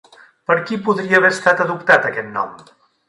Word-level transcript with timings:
Per 0.51 0.53
qui 0.69 0.79
podria 0.87 1.19
haver 1.19 1.31
estat 1.37 1.61
adoptat 1.67 2.09
aquest 2.11 2.33
nom? 2.39 2.57